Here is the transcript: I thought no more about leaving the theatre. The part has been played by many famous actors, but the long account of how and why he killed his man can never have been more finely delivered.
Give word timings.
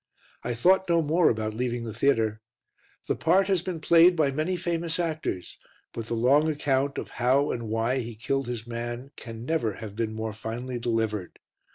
I 0.41 0.55
thought 0.55 0.89
no 0.89 1.03
more 1.03 1.29
about 1.29 1.53
leaving 1.53 1.83
the 1.83 1.93
theatre. 1.93 2.41
The 3.05 3.15
part 3.15 3.45
has 3.49 3.61
been 3.61 3.79
played 3.79 4.15
by 4.15 4.31
many 4.31 4.57
famous 4.57 4.99
actors, 4.99 5.59
but 5.93 6.07
the 6.07 6.15
long 6.15 6.49
account 6.49 6.97
of 6.97 7.11
how 7.21 7.51
and 7.51 7.69
why 7.69 7.99
he 7.99 8.15
killed 8.15 8.47
his 8.47 8.65
man 8.65 9.11
can 9.15 9.45
never 9.45 9.73
have 9.73 9.95
been 9.95 10.15
more 10.15 10.33
finely 10.33 10.79
delivered. 10.79 11.37